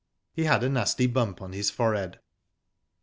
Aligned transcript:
He 0.33 0.45
had 0.45 0.63
a 0.63 0.69
nasty 0.69 1.05
bump 1.05 1.37
pn 1.37 1.53
his 1.53 1.69
forehead. 1.69 2.17